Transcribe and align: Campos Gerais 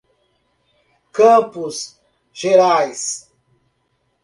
Campos 1.13 2.01
Gerais 2.33 3.29